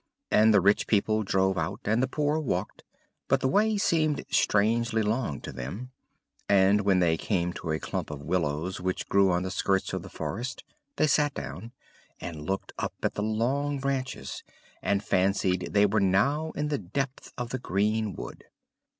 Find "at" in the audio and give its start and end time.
13.03-13.13